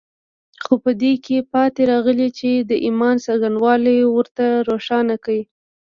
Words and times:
خو 0.63 0.73
په 0.83 0.91
دې 1.01 1.13
کې 1.25 1.47
پاتې 1.53 1.81
راغلي 1.91 2.29
چې 2.39 2.49
د 2.69 2.71
ايمان 2.85 3.15
څرنګوالي 3.25 3.97
ورته 4.15 4.45
روښانه 4.69 5.15
کړي. 5.23 5.41